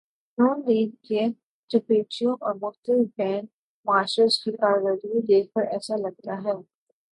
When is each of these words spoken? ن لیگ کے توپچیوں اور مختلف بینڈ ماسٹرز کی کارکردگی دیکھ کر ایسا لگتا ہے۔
ن 0.37 0.61
لیگ 0.65 0.89
کے 1.07 1.21
توپچیوں 1.71 2.35
اور 2.39 2.55
مختلف 2.61 3.07
بینڈ 3.17 3.47
ماسٹرز 3.85 4.43
کی 4.43 4.51
کارکردگی 4.51 5.21
دیکھ 5.21 5.51
کر 5.53 5.61
ایسا 5.71 5.95
لگتا 5.97 6.43
ہے۔ 6.43 6.55